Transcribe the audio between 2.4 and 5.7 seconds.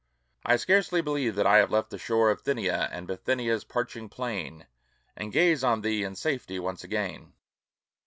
Thynia, and Bithynia's parching plain, And gaze